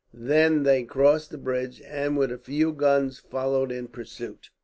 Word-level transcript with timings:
They 0.11 0.49
then 0.49 0.87
crossed 0.87 1.29
the 1.29 1.37
bridge, 1.37 1.79
and 1.85 2.17
with 2.17 2.31
a 2.31 2.37
few 2.39 2.73
guns 2.73 3.19
followed 3.19 3.71
in 3.71 3.87
pursuit. 3.87 4.49